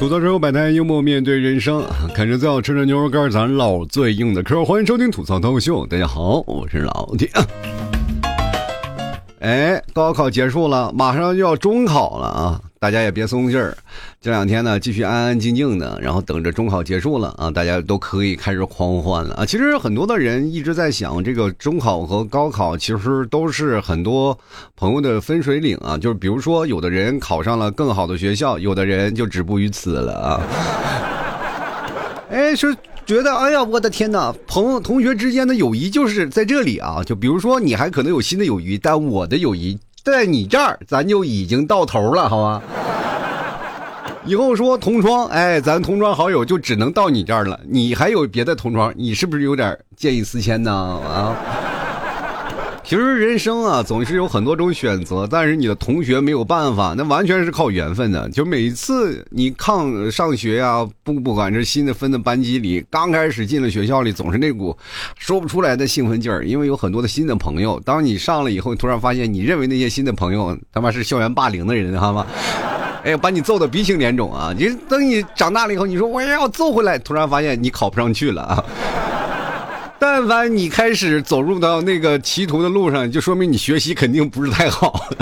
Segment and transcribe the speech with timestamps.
[0.00, 4.64] 吐槽之后摆摊，幽默面对人生，啃着最好吃的牛肉干，咱唠最硬的嗑。
[4.64, 7.28] 欢迎收听吐槽脱口秀，大家好，我是老铁。
[9.40, 12.60] 哎，高考结束了，马上就要中考了啊！
[12.80, 13.76] 大家也别松劲儿，
[14.22, 19.44] 这两天呢，继续安安静静的，然后等着中考结束了啊，大家都可以开始狂欢了啊！
[19.44, 24.36] 其实很多的人一直在想，这个中考和高考其实都是很多
[24.76, 30.40] 朋友的分水岭啊，就是比如说，有的人考上了更好的学校，有的人就止步于此了啊。
[32.32, 32.74] 哎，是。
[33.06, 34.32] 觉得哎呀，我的天哪！
[34.46, 37.02] 朋友、同学之间的友谊就是在这里啊。
[37.04, 42.62] 就比如说，你还可能有新的友谊，但我的友谊在你这儿，咱就已经到头了，好吗？
[44.24, 47.58] 以后说同窗，哎，咱同窗好友就只能到你这儿了。
[47.68, 50.72] 你还有别的同窗，你是不是有点见异思迁呢？
[50.72, 51.36] 啊？
[52.90, 58.28] 其实人生啊，总是有很多种选择，但是你的同学没有办法，那完全是靠缘分的。
[58.30, 64.76] 就每次你抗上学呀，不不管是新的分的班级里，刚开始进了学校里，总是那股
[65.16, 67.80] 说不出来的兴奋劲儿，因为有很多的新的朋友。
[67.84, 72.26] 当你上了以后，突然发现你认为那些新的朋友他妈是校园霸凌的人，好吗？
[73.06, 74.52] 哎，把你揍的鼻青脸肿啊！
[74.58, 78.64] 你等你长大了以后，你说我也要揍回来，突然发现你考不上去了啊！
[80.00, 84.98] 但凡你开始走入到那个歧途的路上，就说明你学习肯定不是太好。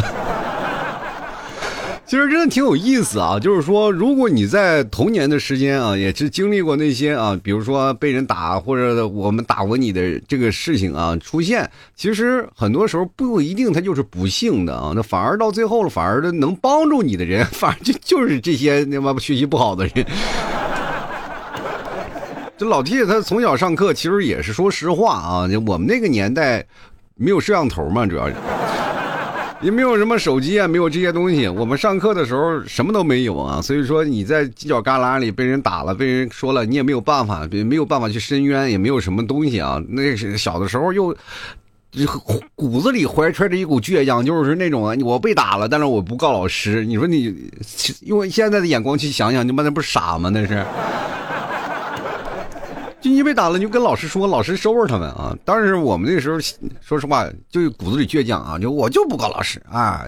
[2.07, 20.07] 其实真的挺有意思啊，就是说，如果你在童年的时间啊，也是经历过那些啊，比如说被人打或者我们打过你的这个事情啊出现，其实很多时候不一定他就是不幸的啊，那反而到最后了，反而能帮助你的人，反而就就是这些他妈学习不好的人。
[22.59, 25.49] 这老 T 他从小上课，其实也是说实话啊。
[25.65, 26.67] 我们那个年代
[27.15, 28.35] 没有摄像头嘛，主要是
[29.61, 31.47] 也没有什么手机啊，没有这些东西。
[31.47, 39.81] 我们上课的时候什么都没有啊，所以说你在犄角旮旯里被人打了，被人说了，你也没有办法，没有办法去申冤，也没有什么东西啊。
[39.89, 41.17] 那是小的时候又
[42.57, 46.85] 骨子里怀揣着一股倔强，就是那种啊我被打了，但是我不告老师。
[46.85, 47.37] 你说你
[48.03, 50.29] 用现在的眼光去想想，你妈那不是傻吗？
[50.29, 50.67] 那是。
[53.01, 55.37] 就你被打了，你就跟老师说，老师收拾他们啊！
[55.45, 56.39] 但是我们那时候，
[56.81, 60.05] 说实话，就骨子里倔强啊，就我就不告老师啊。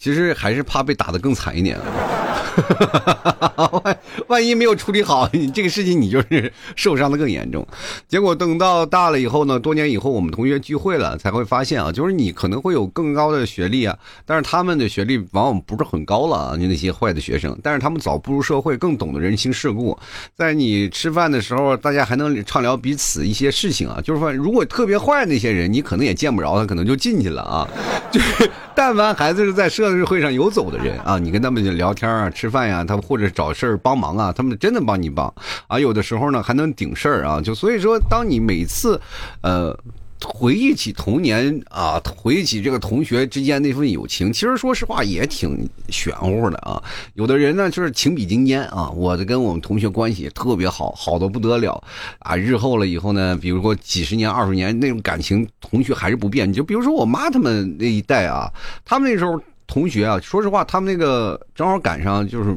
[0.00, 1.78] 其实还是怕被打得更惨一点，
[3.84, 7.66] 万 万一没有处理好，你这个事情你就是受伤的更严重。
[8.08, 13.94] 结果等到大了以后呢，多年以后我们同学聚会了，才会发现啊，就是你可能会有更高的学历啊，
[14.24, 19.98] 但是他们的学历往往不是很高了啊，你那些坏的学生，但是他们早步入社会，更懂得人情世故，
[20.34, 24.00] 在你吃饭的时候，大家还能畅聊彼此一些事情啊。
[24.02, 27.68] 就是说，如果特别坏那些人，你可能也见不着他，可能就进去了啊。
[28.10, 29.90] 就 是但凡孩子是在社。
[30.06, 35.30] 会上游走的人啊，你跟他们聊天啊、吃饭呀，他们或者找事儿帮忙啊，他们真的帮你帮
[35.66, 35.78] 啊。
[35.78, 37.42] 有的时候呢，还能顶事儿啊。
[37.42, 38.98] 就所以说，当你每次，
[39.42, 39.78] 呃。
[40.22, 46.82] 回忆起童年啊，回忆起这个同学之间那份友情，其实说实话也挺玄乎的啊。
[47.14, 51.82] 有的人呢就是情比金坚啊，我的跟我们同学关系特别好，好的不得了
[52.18, 52.36] 啊。
[52.36, 56.48] 日后了以后呢，比如说几十年、二十年那种感情，同学还是不变。
[56.48, 58.50] 你就比如说我妈他们那一代啊，
[58.84, 62.54] 他们那时候同学啊，说实话，他们那个正好赶上就是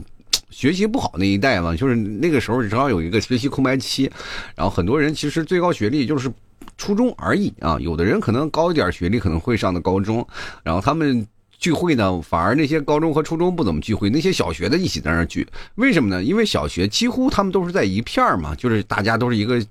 [0.50, 4.12] 学习不好那一代嘛，就是那个时候正好有一个学习空白期，
[4.56, 6.30] 然后很多人其实最高学历就是。
[6.83, 10.27] 初中而已啊，有的人可能高一点学历可能会上的高中，
[10.63, 11.25] 然后他们
[11.57, 16.21] 聚会呢，反而那些高中和初中不怎么聚会，那些小学的一起在那聚，为什么呢？
[16.21, 19.66] 因为小学几乎他们都是在一片嘛，就是大家都是一个，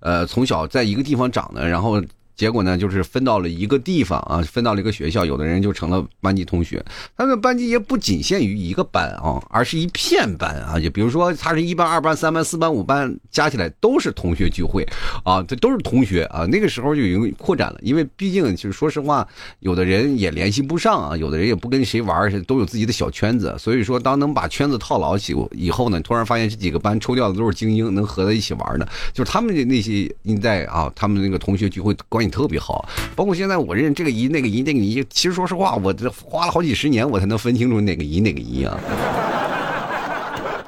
[0.00, 2.02] 呃，从小在一个地方长的，然后。
[2.36, 6.84] 结果呢，就是分到了一个地方啊，分到了一个学校，有的人就成了班级同学。
[7.16, 10.78] 他的班级也不仅限于一个班啊，而是一片班啊。
[10.78, 14.86] 就比如说，他是一班、二班、三班、四班、五班，加起来都是同学聚会
[15.24, 16.44] 啊，这都是同学啊。
[16.44, 19.26] 那个时候就已经扩展了，因为毕竟就是说实话，
[19.60, 23.54] 有的人也联系不上啊，有的人也不跟谁玩，都有自己的小圈子。
[23.58, 38.78] 所以说，当能把圈子套牢起以后呢，突然发现这几个班抽调的都是精英，能合在一起玩的，就是他们的那些一代啊，他们那个同学聚会关特别好，包括现在我认这个姨那个姨那个姨，其实说实话，我这花了好几十年，我才能分清楚哪个姨哪个姨啊。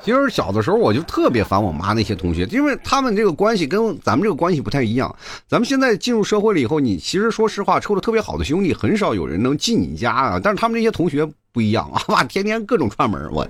[0.03, 5.15] 其实小的时候我就特别烦我妈那些同学，因为他们这个关系跟咱们这个关系不太一样。
[5.47, 10.41] 咱们现在进入社会了以后，你其实说实话，处的特别好的兄弟很少有人能进你家啊。
[10.43, 13.47] 但是他们这些同学不一样啊，哇，天天各种串门我。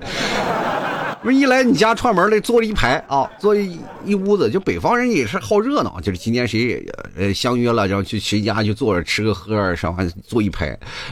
[1.22, 6.86] 不是一来你家串门来坐了一排啊，坐一一屋子，就北方人也是好热闹，就是今天谁
[7.16, 10.66] 呃相约了，然后去谁家就坐着吃个喝上完坐一排，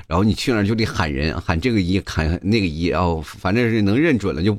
[0.06, 4.56] 然后你去那就得喊人，喊这个姨，喊那个姨，然后反正是能认准了就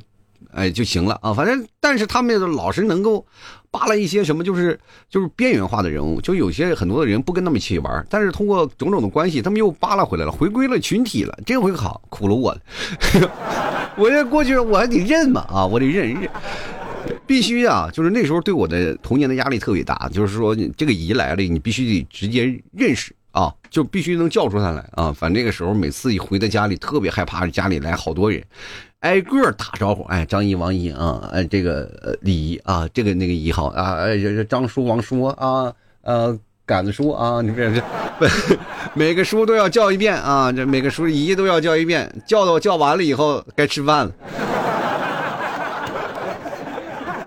[0.52, 1.32] 哎就行了啊。
[1.32, 3.24] 反正但是他们老是能够
[3.70, 4.78] 扒拉一些什么，就是
[5.08, 11.38] 就是边缘化的人物，就有些很多的人不跟他们一起玩，但是通过种种的关系，他们又扒拉回来了，回归了群体了。
[11.44, 12.60] 这回好，苦了我了。
[13.96, 16.28] 我这过去我还得认嘛啊，我得认认。
[17.26, 17.88] 必须啊！
[17.92, 25.12] 就是那时候对我的童年的压力特别大，就是说这个姨来了，你必须得直接认识啊，就必须能叫出他来啊。
[25.12, 28.42] 反正那个时候每次一回到家里，特别害怕家里来好多人，
[29.00, 30.02] 挨个打招呼。
[30.04, 35.72] 哎，张姨、王姨啊，哎，这个李姨啊，这个那个姨好啊，哎，张叔、王叔啊，
[36.02, 37.82] 呃，杆子叔啊，你这这，
[38.94, 44.12] 每个叔都要叫一遍啊，这每个叔姨都要叫一遍，叫到叫完了以后该吃饭了。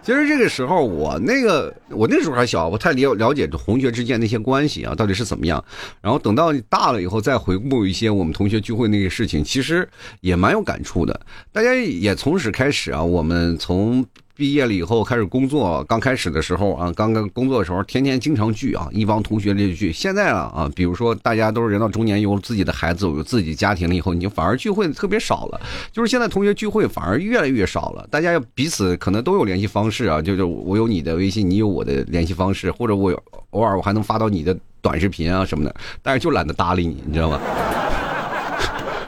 [0.03, 5.63] 其实这个时候，我那个我那时候还小，不太了了解同学之间那些关系啊，到底是怎么样。
[6.01, 9.87] 然后等到大了以后，再回顾一些我们同学聚会那些事情，其实
[10.21, 11.19] 也蛮有感触的。
[11.51, 14.05] 大家也从始开始啊，我们从。
[14.35, 19.91] 毕业了以后开始工作，刚开始的时候啊，刚刚工作的时候，天天经常聚啊，一帮同学就聚。
[19.91, 25.61] 现在了啊，比如说大家都是人到中年，有自己的孩子，有自己家庭了以后，你就反而聚会特别少了。
[25.91, 33.11] 就是现在同学聚会反而越来越少了，大家彼此可能都有联系方式啊，就是我有你的微信，你有我的联系方式，或者我
[33.51, 37.39] 偶尔我还能发到你的短视频啊什么的，但是就懒得搭理你，你知道吗？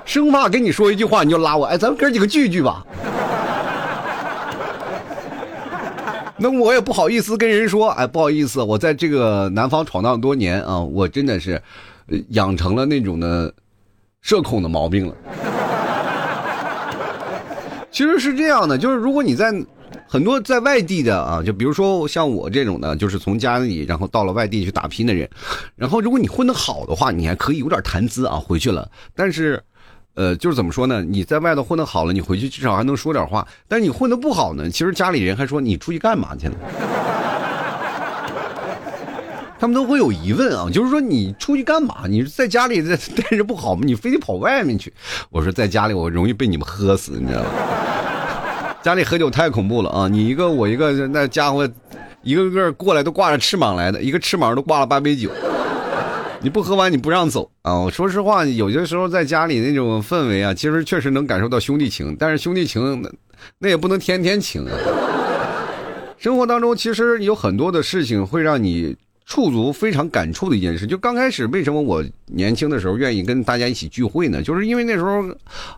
[0.05, 2.85] 生怕跟你说一句话你就拉我，哎，咱们哥几个聚一聚吧。
[6.37, 11.61] 那我也不好意思跟人说，哎，不好意思，我在这个南方闯荡多年啊，我真的是
[12.29, 13.53] 养成了那种的
[14.21, 15.15] 社恐的毛病了。
[17.91, 19.53] 其实是这样的，就是如果你在
[20.07, 25.29] 很多在外地的啊，就比如说像我这种的，就是从家里然后到了外地去打拼的人，
[25.75, 29.63] 然后如果你混得好的话，你还可以有点谈资啊，回去了，但是。
[30.15, 31.01] 呃，就是怎么说呢？
[31.03, 33.47] 你在外头混得好了，你回去至少还能说点话。
[33.67, 36.53] 但是你混得不好呢，其实家里人还说你出去干嘛去了？
[39.59, 42.03] 他们都会有疑问啊，就是说你出去干嘛？
[42.07, 43.81] 你在家里在待着不好吗？
[43.85, 44.93] 你非得跑外面去？
[45.29, 47.49] 我说在家里我容易被你们喝死，你知道吗？
[48.83, 50.07] 家里喝酒太恐怖了啊！
[50.09, 51.65] 你一个我一个，那家伙
[52.21, 55.31] 一个个过来都挂着翅膀来的，一个翅膀都挂了八杯酒。
[56.43, 57.79] 你不喝完你不让走啊！
[57.79, 63.01] 我说实话，有些时候在家里那种氛围啊，其实确实能感受到兄弟情，但是兄弟情
[63.59, 64.71] 那也不能天天情啊。
[66.17, 68.95] 生活当中其实有很多的事情会让你。
[69.33, 74.43] 触足非常感触的一件事，就刚开始为什么我年轻的时候愿意跟大家一起聚会呢？
[74.43, 75.27] 就是因为那时候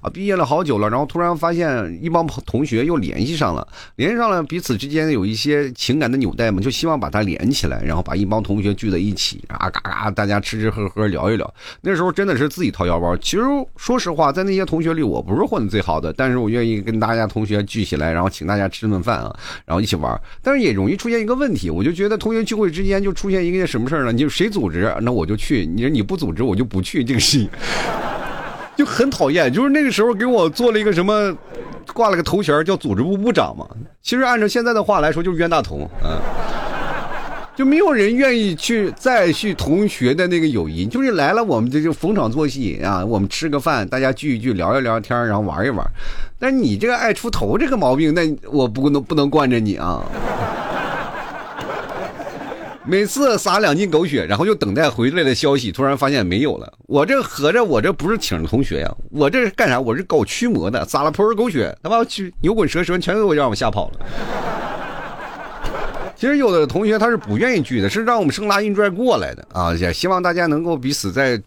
[0.02, 3.66] 啊，毕业了好久了，然后突然发现一帮同学又联系上了，
[3.96, 11.54] 联系上了彼此之间有一些情感的纽带嘛，就希望把它连起来，然后把一帮同学聚在一起啊，嘎嘎，大家吃吃喝喝聊一聊。
[11.80, 13.16] 那时候真的是自己掏腰包。
[13.16, 13.44] 其实
[13.78, 19.34] 说实话，在那些同学里，我不是混的最好的，但是我愿意跟大家同学聚起来，然后请大家吃顿饭啊，
[19.66, 20.22] 然后一起玩。
[20.42, 23.44] 但是也容易出现一个问题，我就觉得同学聚会之间就出现。
[23.45, 24.12] 一个什么事儿呢？
[24.12, 25.65] 你就谁组织，那我就去。
[25.65, 27.03] 你说你不组织，我就不去。
[27.03, 27.50] 这个事情
[28.75, 29.51] 就很讨厌。
[29.51, 31.36] 就是那个时候给我做了一个什么，
[31.94, 33.65] 挂了个头衔叫组织部部长嘛。
[34.01, 35.89] 其实按照现在的话来说，就是冤大头。
[36.03, 36.19] 嗯，
[37.56, 40.86] 就没有人愿意去再续同学的那个友谊。
[40.86, 45.86] 就是来了，我们这就逢场作戏啊，我们吃个饭，大家聚一聚，聊一聊天，然后玩一玩。
[46.38, 48.21] 但你这个爱出头这个毛病，那
[48.52, 50.04] 我不能不能惯着你啊。
[52.87, 56.71] 每次撒两斤狗血，然后又等待回来的消息，突然发现没有了。
[56.87, 58.95] 我这合着我这不是请的同学呀？
[59.09, 59.80] 我这是干啥？
[59.80, 63.99] 我是搞驱魔的，撒了泼狗血，他妈去牛滚蛇神全给我让我吓跑了。
[66.15, 69.73] 其实有的同学他是不愿意聚的，是让我们生拉硬拽过来的啊！
[69.73, 71.42] 也希望大家能够彼此在。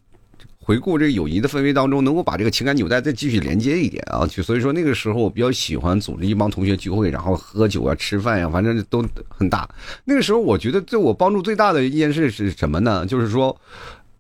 [0.69, 4.27] 回顾这个友谊的氛围当中，能够把这个情感纽带再继续连接一点啊！
[4.27, 9.67] 就所以说那个时候我比较喜欢组织一帮同学聚会，然后喝酒啊、吃饭呀，反正都很大。
[10.05, 13.07] 那个时候我觉得对我帮助最大的一件事是什么呢？
[13.07, 13.59] 就是说，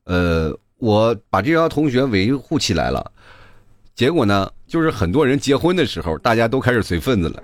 [0.05, 3.12] 呃，我把这帮同学维护起来了，
[3.95, 7.43] 结果呢，就是很多人结婚的时候，大家都开始随份子了。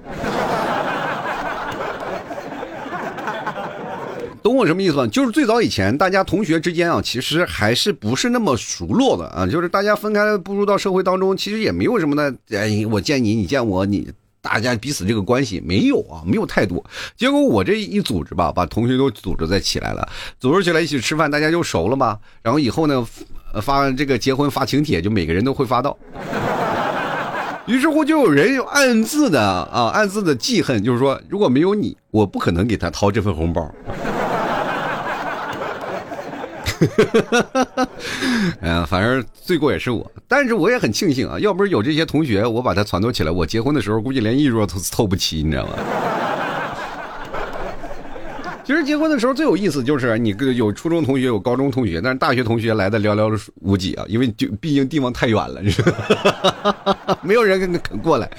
[4.45, 5.07] 懂我什么意思吗？
[5.07, 9.47] 就是最早以前，大家同学之间啊，其实还是不是那么熟络的啊。
[9.47, 12.35] 就是大家分开步入到社会当中，其实也没有什么的。
[12.51, 14.07] 哎，我见你，你见我，你
[14.43, 16.85] 大家彼此这个关系没有啊，没有太多。
[17.17, 20.07] 结果我这一组织吧，把同学都组织在起来了，
[20.39, 22.19] 组织起来一起吃饭，大家就熟了嘛。
[22.43, 23.03] 然后以后呢，
[23.63, 25.97] 发这个结婚发请帖，就每个人都会发到。
[27.65, 33.75] 于是乎，就有人暗自的啊，暗自的记恨，就是说，如果没有你，我不可能给他掏这份红包。
[38.61, 45.73] 哎呀，反正罪过也是我，但是我也很庆幸啊，要不是有这些同学，我把他撺掇起来，我结婚的时候估计连一桌都凑不齐，你知道吗？
[48.65, 55.61] 其实结婚的时候最有意思就是你有初中同学有高中同学，但是大学同学来的寥寥无几啊，因为就毕竟地方太远了，
[57.23, 58.31] 没有人跟肯过来。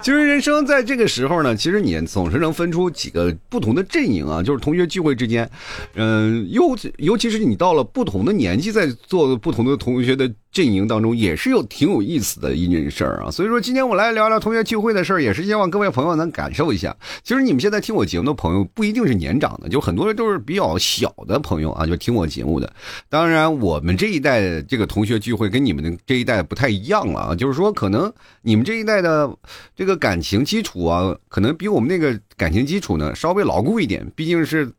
[0.00, 5.50] 其实人生在这个时候呢，其实你总是能分出几个不同的阵营啊，就是同学聚会之间，
[5.94, 10.30] 嗯，尤尤其是你到了不同的年纪，在做不同的同学的。
[10.54, 16.96] 阵营当中也是有挺有意思的一件事儿啊，所以说今天我来聊聊同学聚会的事儿，也是希望各位朋友能感受一下。
[17.24, 22.72] 其实你们现在听我节目的朋友不一定是年长的就很多人都是比较小的朋友啊，就听我节目的。
[23.08, 29.30] 当然，我们这一代这个同学聚会跟你们的这一代不太一样了啊，就是说可能你们这一代的
[29.74, 34.70] 这个感情基础啊，可能比我们那个感情基础呢稍微牢固一点，毕竟是，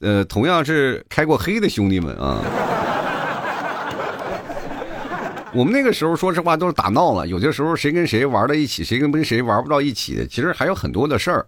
[0.00, 2.42] 呃，同样是开过黑的兄弟们啊。
[5.54, 7.26] 我们那个时候，说实话都是打闹了。
[7.26, 11.46] 有些时候，谁跟谁玩到一起，谁跟跟谁玩不到一起的，其实还有很多的事儿。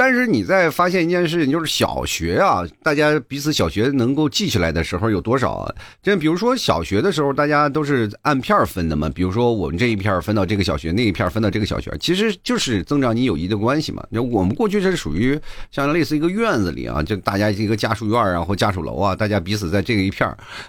[0.00, 5.74] 但是你在发现一件事情，就是小学啊，大家彼此小学能够记起来的时候有多少啊？
[6.02, 9.10] 这比如说小学的时候，大家都是按片分的嘛。
[9.10, 14.02] 比如说我们这一片分到这个小学，那一片分到这个小学，其实就是增长你友谊的关系嘛。
[14.10, 15.38] 就我们过去是属于
[15.70, 20.26] 像类似一个院子里啊，就大家一个家属院啊或家属楼啊，大家彼此在这个一片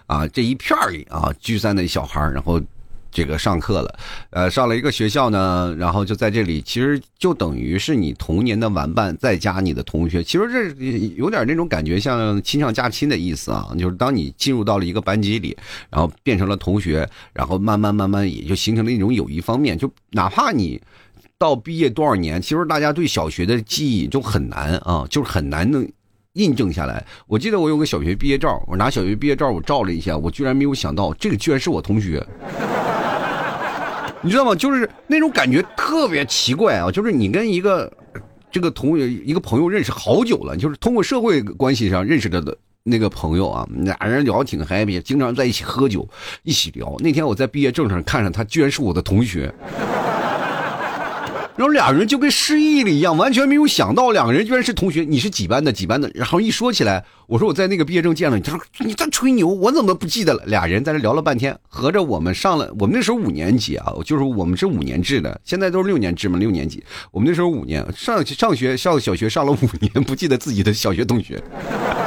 [0.07, 2.61] 啊这一片里啊聚散的小孩然后。
[3.11, 3.99] 这个上课了，
[4.29, 13.67] 呃，上了一个学校呢，然后就在这里，其实就等于是你童年的玩伴，再加你的同学，其实这有点那种感觉，像亲上加亲的意思啊。
[13.77, 15.57] 就是当你进入到了一个班级里，
[15.89, 19.77] 然后变成了同学，然后慢慢慢慢也就形成了一种友谊方面。
[19.77, 20.81] 就哪怕你
[21.37, 25.87] 到毕业多少年，其实大家对小学的记忆就很难啊，就是很难能
[26.33, 27.05] 印证下来。
[27.27, 32.25] 我记得我有个小学毕业照，我拿小学毕业照我照了一下，我居然没有想到这个居然是我同学。
[34.23, 34.53] 你知道吗？
[34.53, 36.91] 就是那种感觉特别奇怪啊！
[36.91, 37.91] 就是你跟一个
[38.51, 46.07] 这个同一个朋友认识好久了，就是通过社会关系上认识的那个朋友啊，俩人聊挺 happy，经常在一起喝酒，
[46.43, 46.95] 一起聊。
[46.99, 49.53] 那天我在毕业证上看上他，居然是我的同学。
[51.61, 55.03] 然后俩人就跟失忆了一样，完全没有想到两个人居然是同学。
[55.07, 55.71] 你是几班的？
[55.71, 56.09] 几班的？
[56.15, 58.41] 然后一说起来，我说我在那个毕业证见了你。
[58.41, 60.43] 他说你在吹牛，我怎么不记得了？
[60.47, 66.83] 俩人在这聊了半天，合着我们上了，我们那时候五年级啊，就是我们是五年制的，现在都是六年制嘛，六年级。
[67.11, 71.39] 我们那时候五年上上学上小学上了五年，不记得自己的小学同学。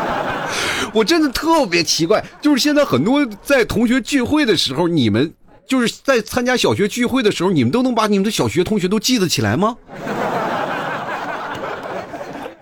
[0.93, 5.33] 我真的特别奇怪，就是现在很多在同学聚会的时候，你们。
[5.67, 9.77] 就是在参加小学聚会的时候，你们都能把你们的小学同学都记得起来吗？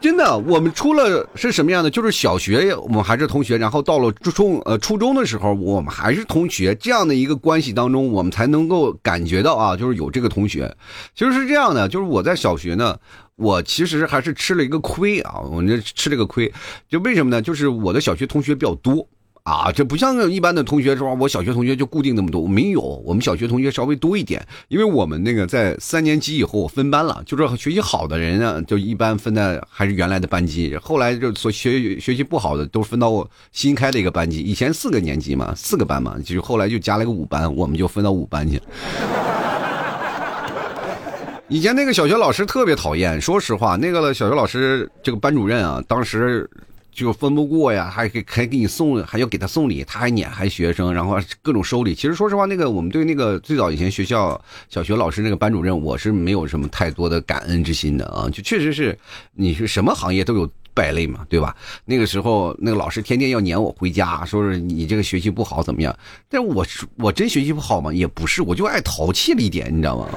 [0.00, 1.88] 真的，我们出了是什么样的？
[1.88, 10.76] 就是小学我们还是同学，然后到了初中呃初中的时候，我们还是同学，这样的一个关系当中，我们才能够感觉到啊，就是有这个同学。
[11.14, 12.96] 其实是这样的，就是我在小学呢，
[13.36, 16.52] 我其实还是吃了一个亏啊，我这吃了个亏，
[16.88, 17.40] 就为什么呢？
[17.40, 19.06] 就是我的小学同学比较多。
[19.44, 38.62] 啊，这不像一般的同学说，我小学同学就固定那么多，没有，我们小学同学稍微多一点，因为我们那个在三年级以后分班了，就是学习好的人呢，就一般分在还是原来的班级，后来就所学学习不好的都分到新开的一个班级，以前四个年级嘛，四个班嘛，就是后来就加了个五班，我们就分到五班去。
[41.48, 46.48] 以前那个小学老师特别讨厌，说实话，那个小学老师这个班主任啊，当时。
[46.92, 51.94] 就分不过呀，还给还给你送，还要给他送礼，他还撵还学生，然后各种收礼。
[51.94, 58.28] 其实说实话，那个我们对那个最早以前学校小学老师那个班主任，我是没有什么太多的感恩之心的啊。
[58.30, 58.96] 就确实是，
[59.32, 61.56] 你是什么行业都有败类嘛，对吧？
[61.84, 65.96] 那个时候那个老师天天要撵我回家，说是你这个学习不好怎么样？
[66.28, 66.64] 但我
[66.96, 67.92] 我真学习不好吗？
[67.92, 70.08] 也不是，我就爱淘气了一点，你知道吗？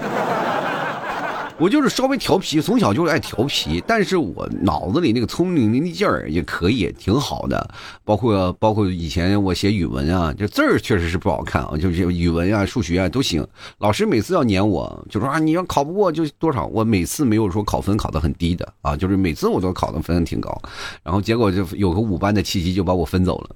[1.58, 7.66] 我就是稍微调皮，从小就是爱调皮，但是我脑子里那个聪明的劲儿也可以，挺好的。
[8.04, 13.48] 包括包括以前我写语文啊，这字儿确实是不好看啊，就是语文啊、数学啊都行。
[13.78, 16.66] 老师每次要撵我，就说啊，你要考不过就多少。
[16.66, 20.62] 我每次没有说考分考得很低的啊，就是每次我都考的分挺高。
[21.04, 23.56] 然后结果就有个五班的契机，就把我分走了。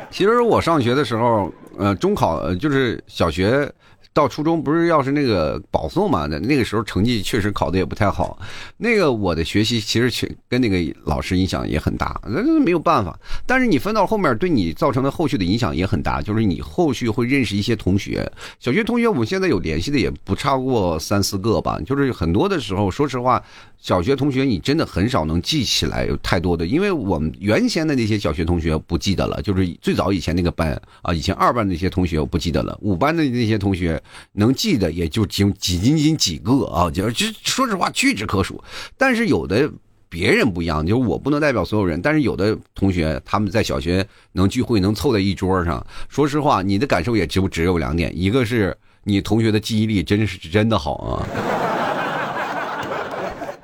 [0.12, 3.72] 其实我上学的时候，呃，中考就是小学。
[4.12, 6.26] 到初中不是要是那个保送嘛？
[6.26, 8.38] 那个时候成绩确实考的也不太好。
[8.76, 13.18] 那个我的学习其实跟那个老师影响也很大，那没有办法。
[13.46, 18.30] 但是你分到后面，对你造成的后续的影响也很大，就是你后续会认识一些同学。
[18.58, 21.78] 小学同学，我们现在有联系的也不超过三四个吧。
[21.86, 23.42] 就是很多的时候，说实话，
[23.78, 33.99] 小学同学你真的很少能记起来有太多的，因为我们原先的那些小学同学不记得了，就是最早以前那个班啊，以前二班那些同学我不记得了，五班的那些同学
[34.32, 38.62] 能记得也就仅几仅仅几个啊，就就说实话屈指可数。
[38.96, 39.70] 但是有的
[40.08, 51.26] 别人不一样，就是我不能代表所有人，但是有的同学他们在小学能聚会能凑在一桌上，说实话，你的感受也只只有两点，一个是你同学的记忆力真是真的好啊。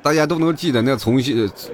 [0.03, 1.21] 大家都能记得那从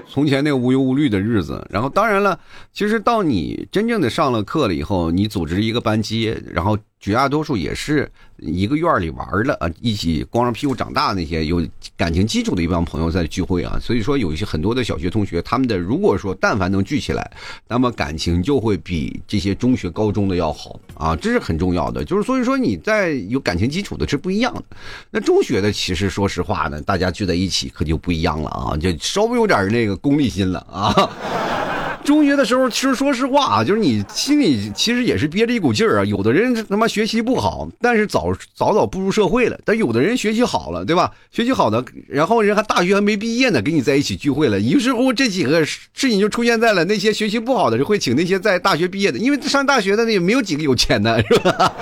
[0.09, 2.40] 从前那个无忧无虑的日子，然后当然了，
[2.73, 6.78] 其实到你真正的上了课了以后，你组织一个班级，然后。
[7.02, 11.61] 绝大多数也是一个院里玩的啊，一起光着屁股长大那些有
[11.97, 17.28] 感情基础的一帮朋友在聚会啊，所以说有一些很多的小学同学，他们的如果说但凡能聚起来，
[17.66, 22.04] 那么感情就会比这些中学高中的要好啊，这是很重要的。
[22.04, 24.62] 就是所以说你在有感情基础的是不一样的。
[25.11, 31.71] 那中学的其实说实话呢，大家聚在一起可就不一样了啊，就稍微有点那个功利心了啊。
[32.04, 36.04] 中学的时候，其实说实话啊，就是你心里其实也是憋着一股劲儿啊。
[36.04, 41.11] 有的人他妈学习不好，但是早早早步入社会了；但有的人学习好了，对吧？
[41.30, 44.59] 学习好的，然后人还大学还没毕业呢，跟你在一起聚会了。
[44.61, 51.73] 于是乎，这几个事情就出现在了那些学习不好的人会请那些在大学毕业的，因为上大学的那也没有几个有钱的，是吧？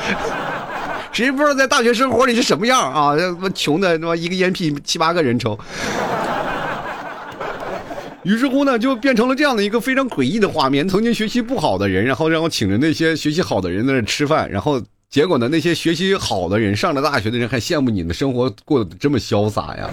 [1.13, 3.17] 谁不知道在大学生活里是什么样啊？
[3.17, 5.59] 他妈穷的他妈一个烟屁七八个人抽。
[8.23, 19.91] 于是乎呢，就变成了这样的一个非常诡异的画面：曾经学习不好的人，然后让我请着那些学习好的人在那吃饭，然后结果呢，那些学习好的人，上了大学的人还羡慕你的生活过得这么潇洒呀！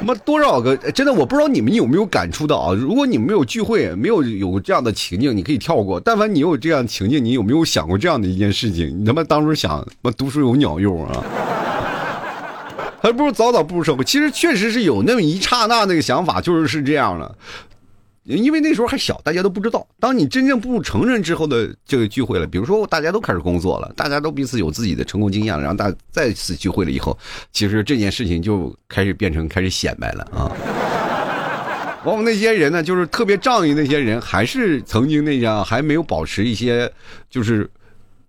[0.00, 2.74] 他妈多少个真的，我不知道你们有没有感触到啊？
[2.74, 9.00] 如果你们没有聚会，没有有这样的情境，你可以跳过；但凡你有这样情境，你有没有想过这样的一件事情？
[9.00, 11.24] 你他妈当初想，妈读书有鸟用啊！
[13.00, 14.04] 还不如早早步入社会。
[14.04, 17.34] 其实确实是有那么一刹那那个想法，就是是这样的。
[18.24, 19.86] 因为那时候还小，大家都不知道。
[19.98, 27.16] 当你真正步入成人之后的这个聚会了，比如说大家都开始工作了，大家都彼此有自己的成功经验了，然后大再次聚会了以后，
[27.52, 30.52] 其实这件事情就开始变成开始显摆了啊。
[32.04, 36.92] 往往那些人呢，就是特别仗义那些人，还是曾经那样，还没有保持一些
[37.30, 37.70] 就是。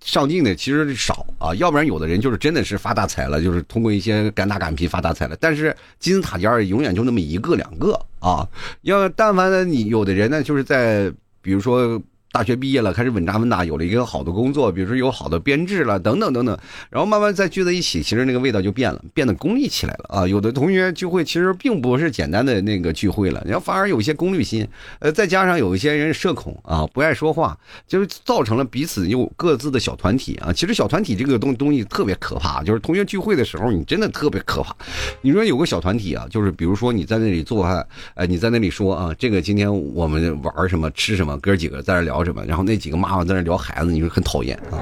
[0.04, 5.38] 上进的其实少啊，要不然有的人就是真的是发大财了，就是通过一些敢打敢拼发大财了。
[5.40, 8.48] 但是金字塔尖永远就那么一个两个啊，
[8.82, 12.02] 要但凡呢你有的人呢，就是在比如说。
[12.32, 16.56] 大学毕业了，开始稳扎稳打，有了一个好的工作，比如说有好的编制了，等等等等，
[16.92, 20.28] 然后慢慢再聚在一起，其实那个味道就变了，变得功利起来了啊！
[20.28, 24.68] 有的同学聚会其实并不是简单的那个聚会了，然后反而有一些功利心，
[25.00, 30.54] 呃，再加上有一些人社恐啊，不爱说话，就是造成了彼此有各自的小团体啊。
[30.54, 34.76] 其实小团体这个东东西特别可怕，就是同学聚会的时候，你真的特别可怕。
[35.22, 42.19] 你说有个小团体啊，就是比如说你在那里做饭，呃，你在那里说啊，这个今天我们玩什么，吃什么，哥几个在这聊。
[42.20, 42.44] 聊什么？
[42.46, 44.76] 然后那几个妈妈在那聊孩子，你说很讨厌啊！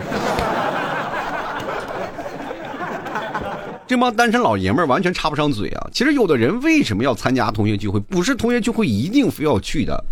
[3.86, 5.88] 这帮单身老爷们儿完全插不上嘴啊！
[5.94, 8.00] 其实有的人为什么要参加同学聚会？
[8.00, 10.04] 不是同学聚会一定非要去的，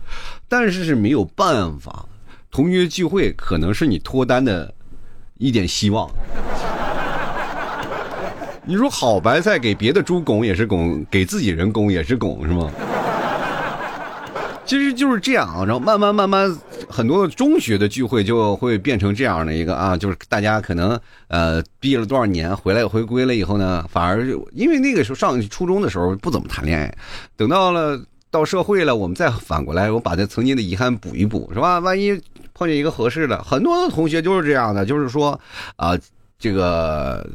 [0.48, 2.06] 但是是没有办法。
[2.52, 4.74] 同学聚会可能是你脱单的
[5.38, 6.10] 一点希望。
[8.68, 12.72] 你说好白菜给别的猪拱也是拱，给自己人拱也是拱，是吗？
[14.66, 16.58] 其实就是这样啊，然后慢慢慢慢，
[16.90, 26.98] 很多中学的聚会就会变成这样的一个啊，就是大家可能呃毕业了多少年，回来回归了以后呢，反而因为那个时候上初中的时候不怎么谈恋爱，
[27.38, 28.02] 等到了
[28.32, 31.80] 到社会了，我们再反过来，我把这曾经的遗憾补一补，是吧？
[31.80, 32.20] 万一
[32.54, 35.40] 碰见一个合适的，很多的同学就是这样的，就是说
[35.76, 35.98] 啊，
[36.40, 37.26] 这个。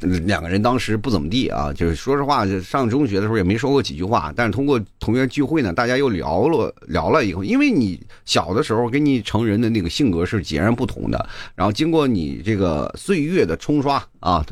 [0.00, 4.32] 两个人当时不怎么地啊，就是说实话，上中学的时候也没说过几句话。
[4.34, 11.28] 但是通过同学聚会呢，大家又聊了聊了以后，因为你小的时候跟你成人的那个性格是截然不同的。
[11.54, 14.44] 然后经过你这个岁月的冲刷啊，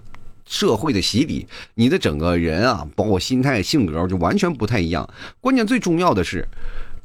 [0.46, 5.08] 社会的洗礼，你的整个人啊，包括心态、性格就完全不太一样。
[5.40, 6.46] 关键最重要的是，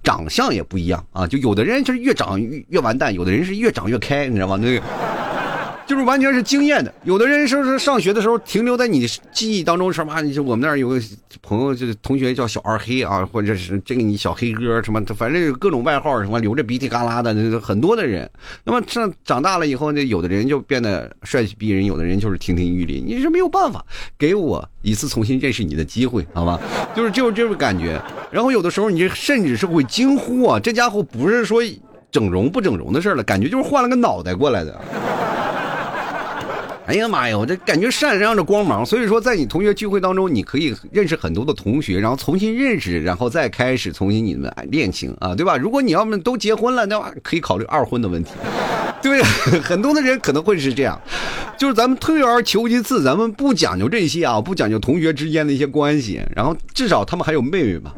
[0.03, 1.27] 长相也不一样啊。
[1.27, 4.57] 就有的人就是越长越越完蛋，有的人是越长越开，你知道吗？
[4.61, 4.81] 那个。
[5.85, 6.93] 就是完全是经验的。
[7.03, 10.21] 有的人说是上学的时候停留在你记忆当中什么？
[10.21, 10.99] 你就我们那儿有个
[11.41, 18.29] 朋友，就是同学叫小二黑啊，或者是这个你小黑哥什么，反正有各种外号什么，流着鼻涕嘎啦的，很多的人。
[18.63, 23.03] 那么上长大了以后呢，有的人就变得帅气逼人，有的人就是亭亭玉立。
[23.05, 23.85] 你是没有办法，
[24.17, 26.59] 给我一次重新认识你的机会，好吧？
[26.95, 28.01] 就是就是这种感觉。
[28.31, 31.61] 然后有的时候你甚至是会惊呼啊，这家伙不是说
[32.11, 34.81] 整容不整容的事了，感觉就是换了个脑袋过来的。
[36.87, 37.35] 哎呀妈呀！
[37.35, 45.57] 我这感觉闪亮着光芒，所以说在你同学聚会当中，你可以认识很多的同学，然后重新认识，然后再开始重新你们恋情啊，对吧？
[45.57, 48.33] 如果你要么都结婚了，那可以考虑二婚的问题，
[49.01, 49.23] 对
[49.63, 51.01] 很多的人可能会是这样，
[51.57, 57.95] 就是咱们退而求其次，咱们不讲究这些啊，不讲究同学之间的一些关系，然后至少他们还有妹妹吧。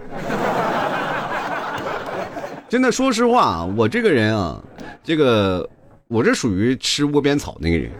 [2.70, 4.64] 真的，说实话，我这个人啊，
[5.04, 5.70] 这个
[6.08, 7.92] 我这属于吃窝边草那个人。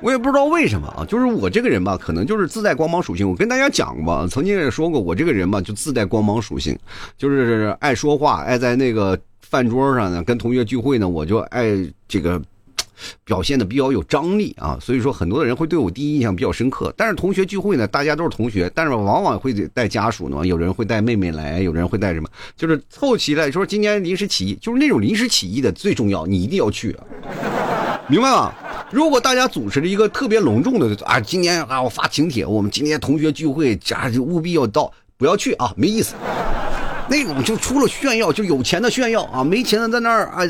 [0.00, 3.28] 我也不知道为什么啊，就是我这个人吧，可能就是自带光芒属性。
[3.28, 6.78] 我跟大家讲过，曾经也说过，我这个人吧就自带光芒属性，
[7.16, 11.64] 就是爱说话，爱在那个饭桌上呢，跟同学聚会呢，我就爱
[12.06, 12.40] 这个
[13.24, 14.78] 表现的比较有张力啊。
[14.80, 16.92] 所以说，很多的人会对我第一印象比较深刻。
[16.96, 26.96] 但是同学聚会呢，大家都是同学，但是往往会带家属呢，有人会带妹妹来，有人会带什么，就是凑齐来说今天临时起意，就是那种临时起意的最重要，你一定要去，
[28.08, 28.52] 明白吗？
[28.92, 36.14] 如果大家组织了一个特别隆重的啊，今年啊我发请帖，我们今天同学聚会，家务必要到，不要去啊，没意思。
[37.08, 40.42] 那种就除了炫耀，就有钱的炫耀啊，没钱的在那儿啊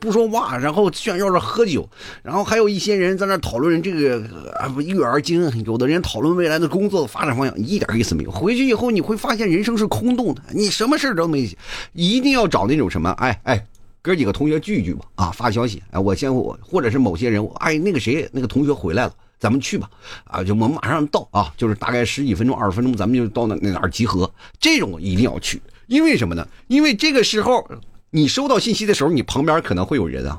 [0.00, 1.88] 不说话，然后炫耀着喝酒，
[2.22, 4.22] 然后还有一些人在那讨论这个
[4.58, 8.30] 啊育儿经，有的人讨论未来的工作发展方向，一点意思没有。
[8.30, 11.48] 回去以后你会发现人生是空洞的，你什么事都没，
[11.92, 13.66] 一定要找那种什么，哎哎。
[14.02, 19.90] 哥几个同学聚一聚吧，啊，发消息，哎，我先我，或者是某些人，哎，那个谁，那个同学回来了，咱们去吧，
[20.22, 24.32] 啊，就我们马上到啊，就是大概十几分钟、二十分钟，咱们就到那那哪儿集合。
[24.60, 26.46] 这种一定要去，因为什么呢？
[26.68, 27.68] 因为这个时候
[28.10, 30.38] 你收到信息的时候，你旁边可能会有人啊。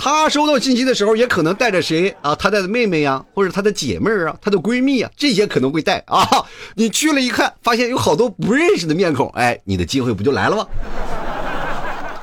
[0.00, 2.34] 他收到信息的时候，也可能带着谁啊？
[2.36, 6.24] 他的妹妹呀，或者他的姐妹啊，他的闺蜜啊，这些可能会带啊。
[6.76, 10.66] 你去了一看，发现有好多不认识的面孔，哎，你的机会不就来了吗？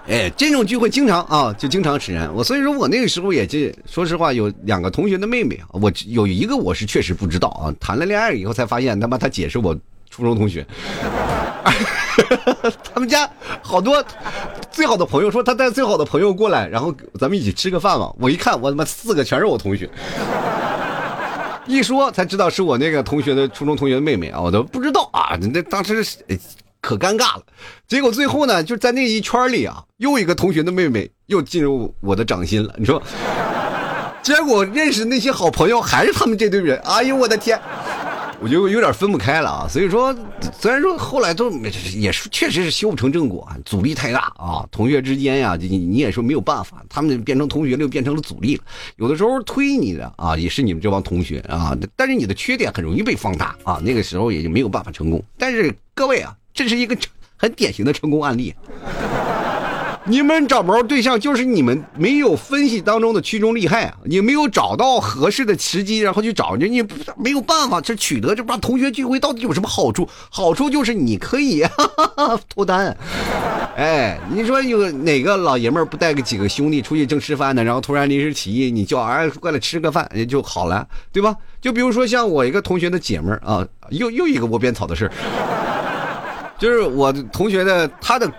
[0.08, 2.34] 哎，这种聚会经常啊，就经常使然。
[2.34, 7.74] 我所以说我那个时候也就说实话，有两个同学的妹妹啊，我有一个我是确实不知道啊。
[7.78, 9.78] 谈了恋爱以后才发现，他妈他姐是我
[10.16, 10.66] 初中同学，
[12.94, 13.30] 他们家
[13.62, 14.02] 好多
[14.72, 18.10] 最好的朋友说他带最好的朋友过来，然后咱们一起吃个饭嘛。
[18.18, 19.90] 我一看，我他妈四个全是我同学，
[21.68, 25.38] 一说才知道是我那个同学的初中同学的妹妹啊，我都不知道啊。
[25.54, 26.02] 那当时。
[26.82, 27.42] 可尴尬了，
[27.88, 32.72] 结果最后呢，就在那一圈里啊，又一个同学的妹妹又进入我的掌心了。
[32.78, 33.02] 你说，
[34.22, 36.80] 结果认识那些好朋友还是他们这堆人。
[36.86, 37.60] 哎呦我的天，
[38.42, 39.68] 我就有点分不开了啊。
[39.68, 40.16] 所以说，
[40.60, 41.50] 虽然说后来都
[41.96, 44.68] 也是确实是修不成正果，阻力太大啊。
[44.72, 48.64] 同学之间呀，你你也说没有办法，他们变成同学了，又变成了阻力了。
[48.98, 53.82] 有的时候推你的啊，也是你们这帮同学啊，但是你的缺点很容易被放大啊。
[53.84, 55.24] 那个时候也就没有办法成功。
[55.38, 56.36] 但是各位啊。
[56.58, 56.98] 这是一个
[57.36, 58.56] 很典型的成功案例。
[60.08, 63.96] 你们找不着对象，就是你们没有分析当中的曲中利害啊！
[64.04, 66.86] 你没有找到合适的时机，然后去找人，你
[67.18, 68.36] 没有办法去取得。
[68.36, 70.08] 这帮同学聚会到底有什么好处？
[70.30, 71.64] 好处就是你可以
[72.54, 72.96] 脱单。
[73.76, 77.64] 哎，你说有哪个老爷们不带个几个兄弟出去正吃饭呢？
[77.64, 81.36] 然后突然临时起意，你叫儿过来吃个饭也就好了，对吧？
[81.60, 85.10] 就比如说像我一个同学的姐们啊，又又一个窝边草的事。
[86.58, 88.32] 就是我同学的他的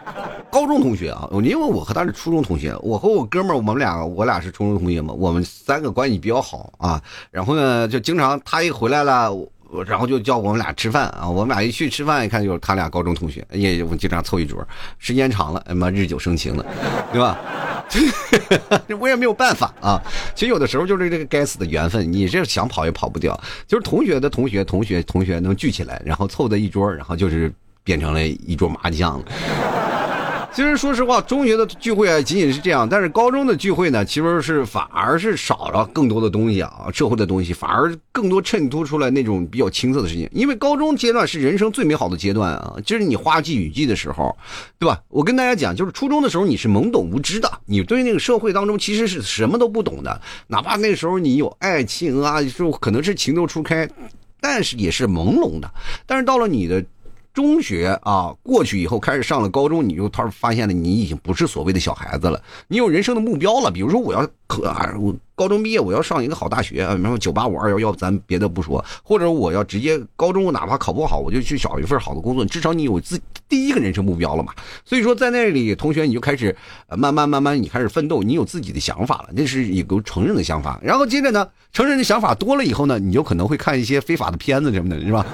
[0.50, 7.02] 高中同学啊，因为我和他是初中同学，我和我哥们儿我们俩我俩是初中同学嘛，我们三个关系比较好啊。
[7.30, 9.30] 然后呢，就经常他一回来了，
[9.86, 11.28] 然后就叫我们俩吃饭啊。
[11.28, 14.66] 我们俩一去吃饭，一看就是他俩高中同学，也我们经常凑一桌，
[14.98, 16.64] 时间长了，哎妈日久生情了，
[17.12, 17.38] 对吧？
[18.98, 20.00] 我也没有办法啊。
[20.34, 23.38] 其实有的时候就是这个该死的缘分，你这想跑也跑不掉。
[23.66, 27.52] 就是同学的同学同学同学能聚起来，然后凑在一桌，然后就是。
[27.86, 29.24] 变成了一桌麻将了。
[30.56, 40.26] 其实说实话，中学的聚会啊，仅仅是这样，但是高中的聚会呢，其实是反而是少了更多的东西啊，社会的东西，反而更多衬托出来那种比较青涩的事情。
[40.32, 44.34] 因为高中阶段是人生最美好的阶段啊，就是你花季雨季的时候，
[44.78, 44.98] 对吧？
[45.08, 53.86] 我跟大家讲，就是初中的时候你是懵懂无知的，你对那个社会当中其实是什么都不懂的，哪怕那时候你有爱情啊，就可能是情窦初开，
[54.40, 55.70] 但是也是朦胧的。
[56.06, 56.82] 但是到了你的。
[57.36, 63.70] 中学啊过去以后，开始上了高中，你就突然发现了，你已经不是所谓的小孩子了，你有人生的目标了。
[63.70, 73.20] 比如说，我要可啊，我高中毕业，我要上一个好大学啊，什么九八五二幺幺，咱别的不说，或者我要直接高中，我哪怕考不好，我就去找一份好的工作，至少你有自
[73.50, 74.54] 第一个人生目标了嘛。
[74.86, 76.56] 所以说，在那里，同学你就开始
[76.88, 80.80] 慢慢慢慢，你开始奋斗，你有自己的想法了，那是一个成人的想法。
[80.82, 85.26] 然后接着呢，成人的想法多了以后呢，你就可能会看一些非法的片子什么的，是吧？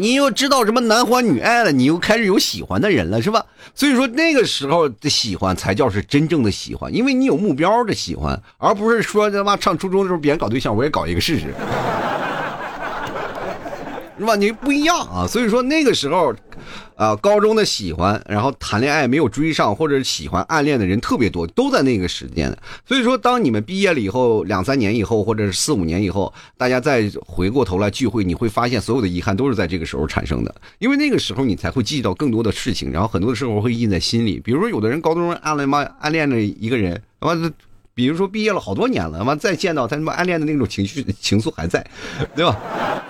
[0.00, 3.44] 你又知道什么男欢女爱了，你又开始有喜欢的人了，是吧？
[3.74, 11.54] 所以说那个时候的喜欢才叫是真正的喜欢，因为你有目标的喜欢，而不是说他妈上初中的时候别人搞对象，我也搞一个试试。
[14.20, 14.36] 是吧？
[14.36, 16.34] 你不一样啊，所以说那个时候，
[16.94, 22.54] 啊，高中的喜欢，然后谈恋爱没有追上，或者喜欢暗恋的人特别多，都在那个时间。
[22.86, 34.38] 所以说，当你们毕业了以后，两三年以后，或者是四五年以后，大家再回过头来聚会，你会发现所有的遗憾都是在这个时候产生的，因为那个时候你才会记到更多的事情，然后很多的时候会印在心里。
[34.38, 37.50] 比如说，有的人高中暗恋嘛，暗恋了一个人，完了。
[38.00, 41.86] 比如说毕业了好多年了，完再见到他他妈暗恋的那种情绪情愫还在，
[42.34, 42.56] 对吧？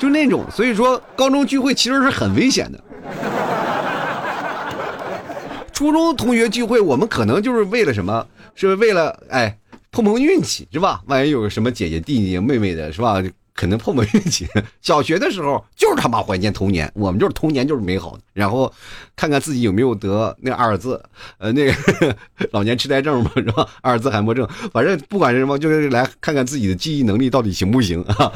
[0.01, 2.81] 就那种，所以说高中聚会其实是很危险的。
[5.73, 8.27] 初中同学聚会，我们可能就是为了什么？
[8.57, 9.57] 是为了哎
[9.93, 11.01] 碰碰运气，是吧？
[11.07, 13.23] 万一有什么姐姐弟弟妹妹的，是吧？
[13.61, 14.49] 可能碰碰运气。
[14.81, 18.21] 小学的时候就是他妈怀念童年，我们就是童年就是美好的。
[18.33, 18.73] 然后
[19.15, 20.99] 看看自己有没有得那二字，
[21.37, 21.75] 呃，那个
[22.53, 23.67] 老年痴呆症嘛，是吧？
[23.83, 28.33] 阿尔兹海默症，反正不管是什么，就是来看看自己的记忆能力到底行不行啊。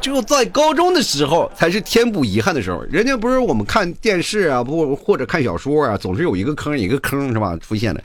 [0.00, 2.80] 只有在高中的时候才是填补遗憾的时候。
[2.90, 7.56] 人家不是我们看电视啊，不或者看小说啊，总是有一个坑一个坑是吧？
[7.56, 8.02] 出现的。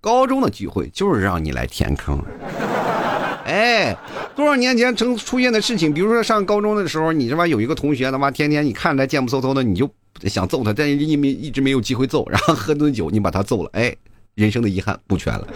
[0.00, 2.20] 高中的聚会就是让你来填坑。
[3.46, 3.96] 哎，
[4.34, 9.90] 多少年前曾出现的事情，比如说上高中的时候，你他妈有一个同学，他妈天天你看着他贱不嗖嗖的，你就
[10.24, 13.94] 想揍他，但是因为一直没有机会揍，然后喝顿酒，你把他揍了，哎，
[14.34, 15.46] 人生的遗憾补全了。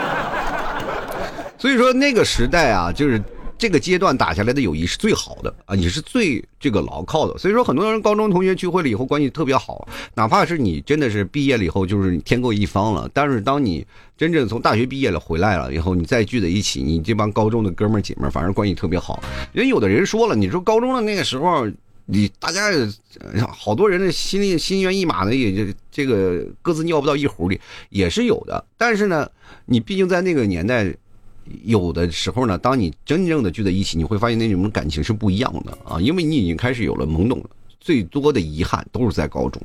[1.58, 3.22] 所以说那个时代啊，就是。
[3.60, 7.36] 这个阶段打下来的友谊是最好的啊，你是最这个牢靠的。
[7.36, 13.06] 所以说，很多人高中同学聚会了以后关系特别好，哪怕是你真的是毕业了以后就是天各一方了。
[13.12, 19.22] 但是当你真正从大学毕业了回来了以后，你再聚在一起，你这帮高中的哥们儿姐们儿反而关系特别好。
[19.52, 21.68] 人有的人说了，你说高中的那个时候，
[22.06, 22.70] 你大家
[23.50, 28.64] 好多人的心心猿意马的，也就这个各自尿不到一壶里，也是有的。
[28.78, 29.30] 但是呢，
[29.66, 30.94] 你毕竟在那个年代。
[31.64, 37.44] 有的时候呢，当你真正的聚在一起，你会发现那种感情是不一样的啊，因为你已经开始有了懵懂了。
[37.82, 39.60] 最多的遗憾都是在高中，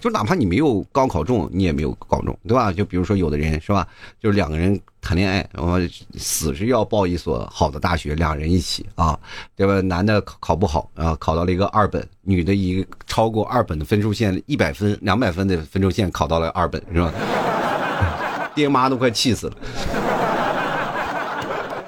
[0.00, 2.72] 就哪怕你没有高考中，你也没有高中，对吧？
[2.72, 3.84] 就比如说有的人是吧，
[4.20, 5.72] 就是两个人谈恋爱，然后
[6.16, 9.18] 死是要报一所好的大学，两人一起啊，
[9.56, 9.80] 对吧？
[9.80, 17.12] 男的考考不好啊，考到了一个二本，女的一个超过二本的分数线一百分、两百分的分数线考到了二本，是吧？
[18.54, 19.56] 爹妈都快气死了。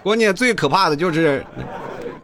[0.09, 1.45] 关键最可怕的就是，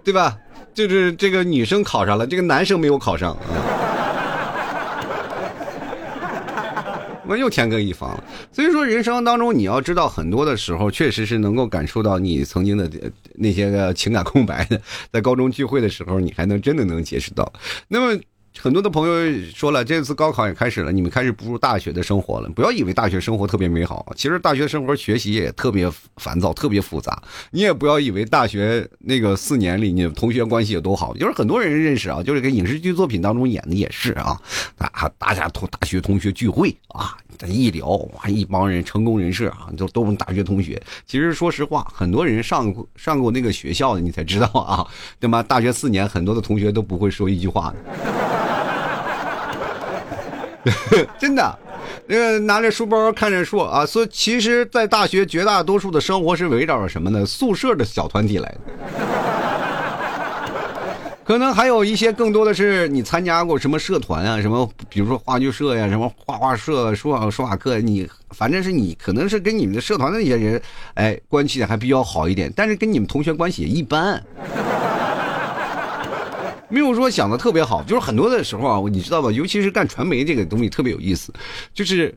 [0.03, 0.39] 对吧？
[0.73, 3.37] 就是这个女生考上了，这个男生没有考上，
[7.29, 8.25] 我又天各一方了。
[8.51, 12.91] 所以说，人生当中你要知道，很多的时候确实是能够感受到你曾经的
[13.35, 14.81] 那些个情感空白的，
[15.13, 17.53] 在高中聚会的时候，你还能真的能解释到。
[17.87, 18.19] 那么。
[18.61, 19.15] 很多的朋友
[19.55, 22.49] 说了，这次高考也开始了，你们开始步入大学的生活了。
[22.51, 27.21] 不要以为大学生活特别美好，其实大学生活学习也特别烦躁，特别复杂。
[27.51, 34.41] 你也不要以为大学那个四年里，你同学关系有多好，就是很多人认识啊，就是跟影视剧作品当中演的也是啊，
[34.79, 40.81] 啊，大家同大学同学聚会啊，这一聊哇，一帮人成功人士啊，就都是大学同学。
[41.05, 44.87] 其实说实话，很多人上过上过那个学校的，你才知道啊，
[45.21, 45.43] 对吗？
[45.43, 48.44] 大学四年，很多的同学都不会说一句话的。
[51.19, 51.59] 真的，
[52.07, 57.25] 那个拿着书包看着书啊，说其实，在大学绝大多数的生活是围绕着什么呢？
[57.27, 58.61] 宿舍的小团体来的，
[61.25, 70.61] 可能还有一些更多的是你参加过什么社团啊，什么比如说话剧社呀，什么画画社、书法书法课，你反正是你可能是跟你们的社团的那些人，
[70.95, 74.23] 哎，关系还比较好一点，但是跟你们同学关系也一般。
[76.75, 79.31] 没有说想的特别好，就是很多的时候啊，你知道吧？
[79.31, 81.33] 尤其是干传媒这个东西特别有意思，
[81.73, 82.13] 就是，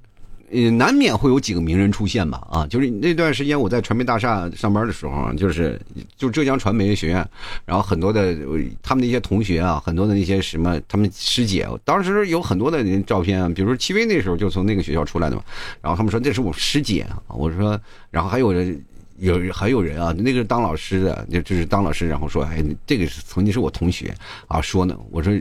[0.51, 2.41] 呃，难免会有几个名人出现吧？
[2.49, 5.79] 啊，就是那段时间我在传媒大厦上班的时候，就是
[6.17, 7.29] 就浙江传媒学院，
[7.65, 8.35] 然后很多的
[8.81, 15.43] 他们那些同学啊，很多的那些什么他们师姐，当时有很多的人照片，比如说戚薇那时候就从那个学校出来的嘛，
[15.81, 18.83] 然后他们说那是我师姐啊，我说，然后还有人。
[19.17, 24.13] 有还有人啊，那个当老师的，就就是当老师，然后说，哎，这个是曾经是我同学
[24.47, 25.33] 啊，说呢，我说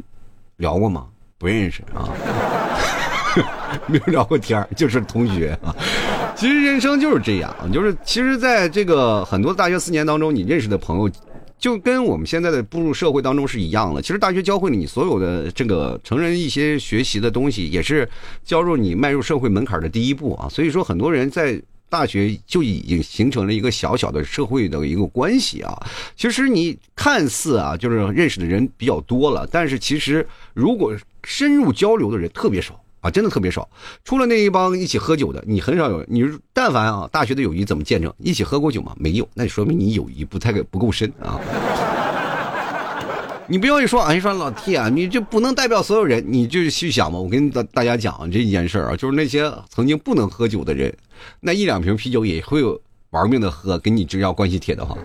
[0.57, 1.07] 聊过吗？
[1.39, 2.09] 不认识啊，
[3.87, 5.75] 没有聊过天就是同学啊。
[6.35, 11.11] 其实人生就是这样，就是其实在这个很多大学四年当中，你认识的朋友。
[11.59, 14.03] 就跟我们现在的步入社会当中是一样的。
[14.03, 18.07] 其实大学教会了你所有的这个成人一些学习的东西，也是
[18.45, 20.51] 教入你迈入社会门槛的第一步啊。
[20.51, 25.77] 所以说，很多人在大学就已经形成了一个小小的社会的一个关系啊。
[26.17, 32.81] 其实你看似啊，就是认识的人比较多了，但是其实如果深入交流的人特别少。
[33.03, 33.69] 啊，真的特别少，
[34.05, 36.05] 除了那一帮一起喝酒的，你很少有。
[36.09, 38.13] 你但凡啊，大学的友谊怎么见证？
[38.19, 38.97] 一起喝过酒吗？
[38.99, 41.39] 没有，那就说明你友谊不太不够深啊。
[43.47, 47.17] 你不要一说啊，一说老 T 啊，你就不能代表所有人，你就去想吧。
[47.17, 50.93] 我跟大大家讲这一件事儿啊，就是那些曾经不能喝酒的人，
[51.41, 52.63] 那一两瓶啤酒也会
[53.11, 54.97] 玩命的喝，跟你只要关系铁的话。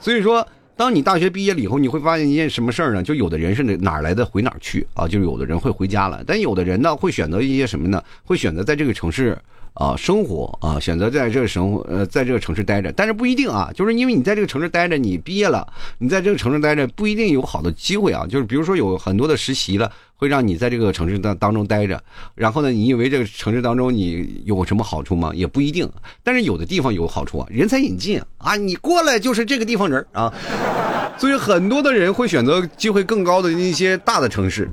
[0.00, 0.46] 所以说。
[0.78, 3.02] 当你大学毕业了以后，你会发现一件什么事儿呢？
[3.02, 8.00] 就有的人是哪儿来的回哪去啊，就有的人会回家了，但有的人呢会选择一些什么呢？
[8.22, 9.36] 会选择在这个城市
[9.74, 15.66] 啊生活啊，选择在这个生活呃在这个城市待着，但是不一定啊，就是因为你在这个城市待着，你毕业了，
[15.98, 19.90] 你在这个城市待着不一定有好的机会啊，就是比如说有很多的实习了。
[20.18, 22.02] 会让你在这个城市当当中待着，
[22.34, 25.30] 然后呢，你以为这个城市当中你有什么好处吗？
[25.32, 25.88] 也不一定。
[26.24, 30.34] 但是有的地方有好处啊，人才引进啊，你过来就是这个地方人啊，
[31.16, 34.68] 所以很多的人会选择机会更高的一些大的城市，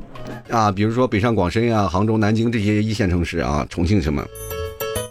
[0.49, 4.25] 啊，比如说北上广深呀、杭州、南京这些一线城市啊，重庆什么，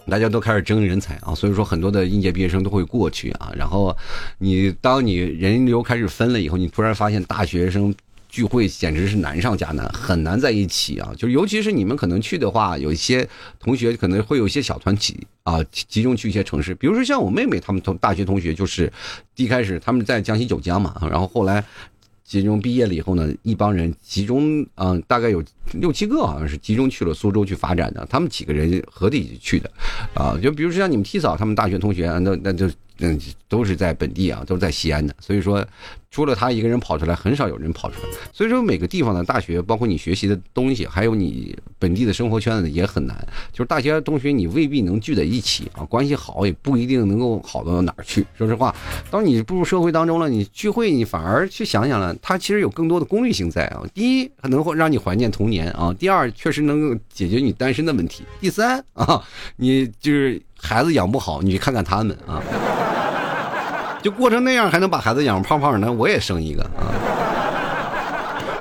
[0.09, 3.53] 大家都开始争人才啊，所以说很多的应届毕业生都会过去啊。
[3.55, 3.95] 然后
[4.37, 7.95] 你当你人流开始分了以后，你突然发现大学生。
[8.35, 11.13] 聚会简直是难上加难，很难在一起啊！
[11.17, 13.25] 就尤其是你们可能去的话，有一些
[13.57, 16.75] 同学可能会有一些小团体啊，集中去一些城市。
[16.75, 18.91] 比如说像我妹妹他们同大学同学，就是
[19.37, 21.63] 一开始他们在江西九江嘛，然后后来
[22.25, 25.41] 集中毕业了以后呢，一帮人集中，嗯，大概有
[25.73, 29.69] 六七个好像是集中去了苏州去发展的，他们几个人合体去的，
[30.13, 32.69] 啊，就比如说像你们 T 嫂他们大学同学，那那就。
[32.99, 35.61] 嗯，都是在本地啊，都是在西安的，所以说，
[36.09, 38.07] 除了他一个人跑出来，很少有人跑出来。
[38.31, 43.27] 所以说，每个地方的大学，包括你学习的东西，还有你本地的生活圈子也很难。
[43.51, 48.25] 就是大学同学，你未必能聚在一起啊，关系好也不一定能够好到哪儿去。
[48.37, 48.73] 说实话，
[49.11, 53.83] 当你步入社会当中了，你聚会你反而去想想了，它其实有更多的功利性在啊。
[53.93, 59.21] 第一，能够让你怀念童年年啊；第二，确实能够解决你单身的问题；第三啊，
[59.55, 62.41] 你就是孩子养不好，你去看看他们啊。
[64.03, 66.93] 就过成那样，还能把孩子养胖胖的，我也生一个啊！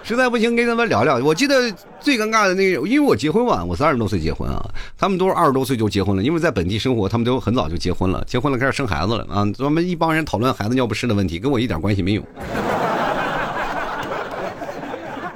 [0.02, 1.16] 实在不行，跟他们聊聊。
[1.18, 4.64] 我记得最尴尬的那个，因为我结婚晚，我三十多岁结婚啊，
[4.96, 6.22] 他们都是二十多岁就结婚了。
[6.22, 9.44] 因为在本地生活，他们都很早就结婚了，结婚了开始生孩子了啊！
[9.56, 12.22] 咱们一帮人讨论孩子尿不湿的问题，跟我一点关系没有。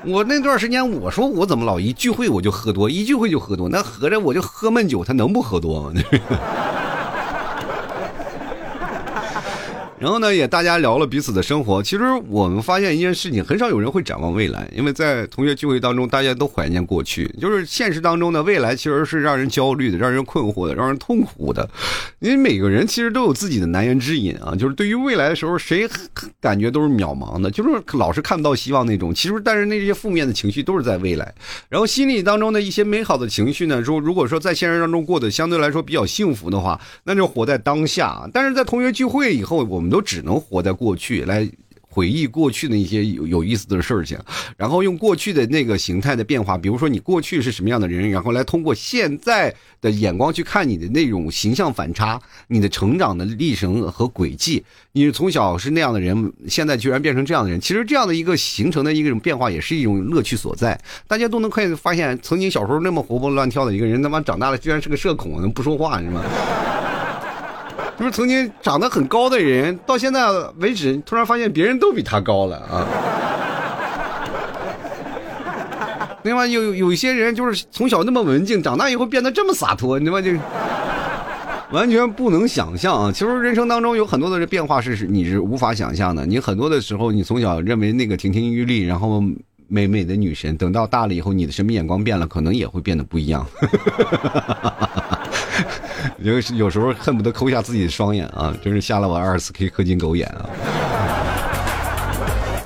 [0.09, 5.93] 我那段时间，我说我怎么老一聚会我就喝多，一聚会就喝多，那合着我就喝闷酒，他能不喝多吗？
[10.01, 11.83] 然后呢，也大家聊了彼此的生活。
[11.83, 17.27] 其实我们发现一件事情，很少有人会展望未来，因为在同学聚会当中，大家都怀念过去。
[17.41, 21.69] 就是现实当中的未来，其实是让人焦虑的、让人困惑的、让人痛苦的。
[22.21, 24.55] 因为每个人其实都有自己的难言之隐啊。
[24.55, 25.89] 就是对于未来的时候，谁
[26.41, 29.13] 感觉都是渺茫的，就是老是看不到希望那种。
[29.13, 31.35] 其实，但是那些负面的情绪都是在未来。
[31.69, 38.31] 然后心里当中的一些美好的情绪呢，说如果说在现实当中过得相对来说比较幸福的话，那就活在当下。
[38.33, 39.88] 但是在同学聚会以后，我们。
[39.89, 41.49] 你都只能活在过去，来
[41.81, 44.19] 回忆过去的一些有有意思的事情，
[44.59, 54.63] 然后用过去的那个形态的变化，比如说你过去是什么样的人，然后来通过现在的眼光去看你的那种形象反差，你的成长的历程和轨迹。
[54.93, 60.79] 你从小是那样的人，现在居然变成这样的人，其实这样的一个形成的一种变化，也是一种乐趣所在。
[61.07, 66.23] 大家都能可以发现，曾经小时候那么活蹦乱跳的一个人，他妈长大了居然是个社恐，不说话是吗？
[67.99, 72.87] 就是曾经长得很高的人，到现在为止，突然发现别人都比他高了啊！
[76.23, 80.23] 另外，有有一些人就是从小那么文静，长大以后变得这么洒脱，你知道吗？
[80.23, 80.33] 就
[81.71, 83.13] 完全不能想象啊！
[83.13, 86.25] 其实人生当中有很多的变化是你是无法想象的。
[86.25, 89.23] 你很多的时候，你从小认为那个亭亭玉立，然后
[89.67, 93.47] 美美的女神，等到大了以后，你的审美眼光变了，可能也会变得不一样。
[96.21, 98.53] 有有时候恨不得抠下自己的双眼啊！
[98.63, 100.51] 真是瞎了我二十四 K 氪金狗眼啊！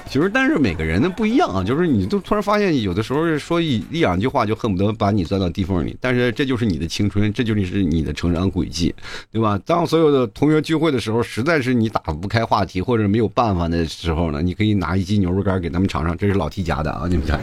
[0.08, 5.96] 其实，但是每个人的不一样啊，就是你都突然发现，有的时候说一一两句话就恨不得把你钻到地缝里。
[6.00, 8.94] 但是这就是你的青春，这就是你的成长轨迹，
[9.30, 9.58] 对吧？
[9.64, 17.38] 当所有的同学聚会的时候，实在是你打不开话题或者没有办法的时候呢，你可以拿一斤牛肉干给他们尝尝，这是老 T 家的啊，你们家，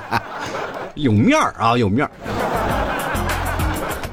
[0.96, 2.10] 有面儿啊，有面儿。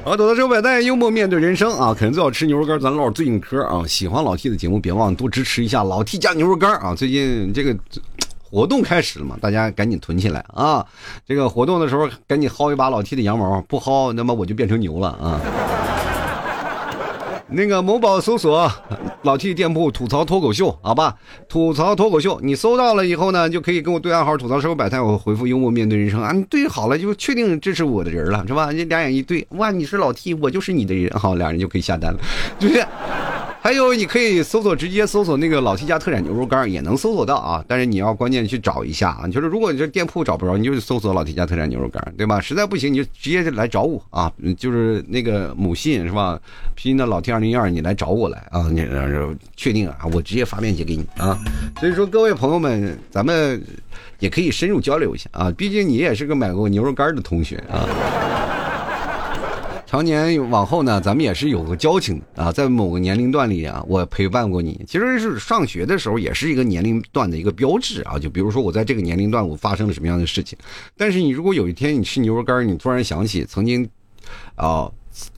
[0.08, 3.84] 好，走到这百代幽默面对人生啊，肯定最好吃牛肉干，咱唠最近嗑啊。
[3.86, 6.94] 喜欢老 T 的节目，别忘了多支持一下老 T 家牛肉干啊。
[6.94, 7.76] 最近这个
[8.42, 10.82] 活动开始了嘛，大家赶紧囤起来啊。
[11.26, 15.38] 这个活动的时候，赶紧薅一把老 T 的羊毛，不薅，那么我就变成牛了啊。
[17.50, 18.70] 那个某宝搜索
[19.22, 21.16] 老 T 店铺吐槽脱口秀，好吧？
[21.48, 28.70] 吐槽脱口秀，你搜到了以后呢，就可以跟我对暗号吐槽生活百态，我回复幽默面对人生啊，你对好了就确定这是我的人了，是吧？
[28.70, 32.18] 你俩眼一对，哇，你是老 T，我就是你的人，好，俩人就可以下单了，
[32.58, 32.84] 对不对。
[33.60, 37.62] 还有，你可以搜索，直接搜索那个老 T 家特产牛肉干也能搜索到啊。
[37.68, 42.40] 但是你要关键去找一下啊，就是如果你这店铺找不着，你就搜索老 T 家特产牛肉干，对吧？
[42.40, 46.40] 实在不行，你就直接来找我啊，就是那个母信是吧？
[46.76, 48.86] 拼音的老 T 二零一二，你来找我来啊，你
[49.56, 51.38] 确定啊，我直接发链接给你啊。
[51.80, 53.62] 所以说，各位朋友们，咱们
[54.20, 57.86] 也可以深入交流一下啊，毕竟你也是个买过牛肉干的同学啊。
[59.88, 64.78] 常年往后呢，咱们也是有个交情啊，在某个年龄段里啊，我陪伴过你。
[64.86, 68.18] 其实是上学的时候，也是一个年龄段的一个标志啊。
[68.18, 70.58] 就比如说我在这个年龄段，我发生了什么样的事情。
[70.94, 73.88] 但是你如果有一天你吃牛肉干，你突然想起曾经，
[74.56, 74.92] 啊，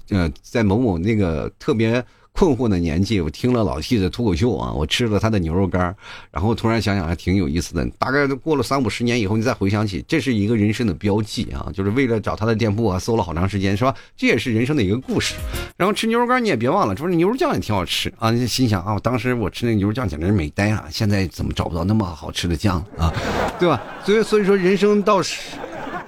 [0.09, 2.05] 呃，在某某那个特别。
[2.33, 5.95] 困惑的年纪，我听了老 T 的脱口秀啊，我吃了他的牛肉干，
[6.31, 7.85] 然后突然想想还挺有意思的。
[7.99, 13.95] 大概过了三五十年以后，你再回想起，这是一个人生的标记啊，就是为了找他的店铺啊，搜了好长时间，是吧？
[14.17, 15.35] 这也是人生的一个故事。
[15.77, 18.31] 然后吃牛肉干你也别忘了，说牛肉酱也挺好吃啊。
[18.31, 23.13] 你心想啊，当时我吃那牛肉酱简直是美呆啊，现在怎么找不到那么好吃的酱啊？
[23.59, 23.83] 对吧？
[24.05, 25.59] 所以所以说，人生到是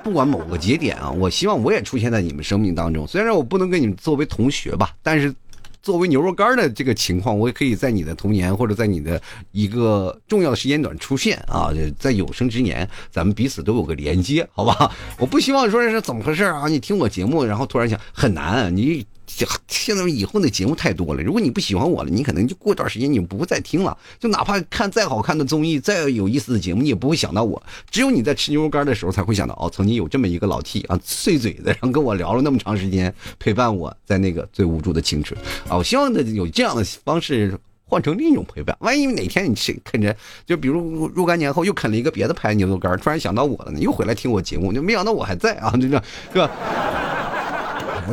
[0.02, 3.06] 不管某个节点啊，我希望我也出现在你们生命当中。
[3.06, 5.34] 虽然我不能跟你们作为同学吧，但是。
[5.82, 9.20] 作为牛肉干的这个情况，我也可以在你的童年或者在你的
[9.50, 14.90] 一个重要的时间段出现啊，在有生之年，咱们彼此都有个连接，好吧？
[15.18, 16.68] 我不希望说这是怎么回事啊？
[16.68, 19.04] 你听我节目，然后突然想很难，你。
[19.26, 23.96] 现在以后的节目太多了，如果你不喜欢我了，你可能就过段时间你不会再听了。
[24.18, 27.60] 就哪怕看再好看的综艺，再有意思的节目，你也不会想到我。
[27.90, 35.76] 只有你在吃牛肉干的时候才会想到，哦，曾经有这么一个老 T 啊，碎嘴子，然后跟我聊了那么长时间，陪伴我在那个最无助的青春啊。
[35.76, 38.76] 我希望的有这样的方式换成另一种陪伴。
[38.80, 40.14] 万一哪天你吃啃着，
[40.44, 46.50] 就比如若干年后又啃了一个别的牌牛肉干，突然想到我了，你又回来听我节目，就没想到我还在啊，就这样是吧？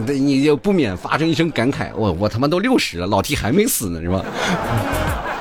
[0.06, 4.26] 对，你就不免发生一声感慨，我我他妈都六十了，老 T 还没死呢，是吧？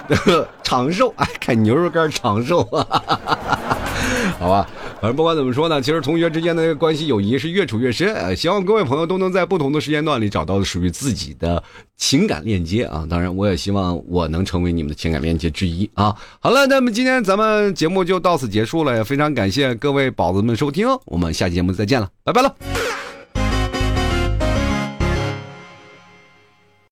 [0.62, 2.86] 长寿，哎，啃牛肉干长寿啊，
[4.38, 4.68] 好吧。
[5.00, 8.12] 反正不管怎么说呢，其实同学之间的关系友谊是越处越深。
[8.14, 11.62] 呃，希望各位朋友都能在不同的时间段里找到属于自己的
[11.96, 13.06] 情感链接啊。
[13.08, 16.12] 当然，我也希望我能成为你们的情感链接之一啊。
[16.40, 22.52] 好了，那么今天咱们节目就到此结束了，也非常感谢各位宝子们收听，我们下期节目再见了，拜拜了。